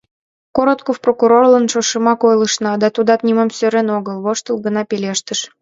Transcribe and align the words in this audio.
Коротков 0.55 0.97
прокурорлан 1.05 1.65
шошымак 1.71 2.19
ойлышна, 2.29 2.71
да 2.81 2.87
тудат 2.95 3.21
нимом 3.27 3.49
сӧрен 3.57 3.87
огыл, 3.97 4.17
воштыл 4.25 4.57
гына 4.65 4.81
пелештыш: 4.89 5.39